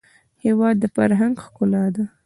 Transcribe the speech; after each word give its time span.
هېواد 0.43 0.75
د 0.79 0.85
فرهنګ 0.95 1.35
ښکلا 1.45 1.85
ده. 1.95 2.03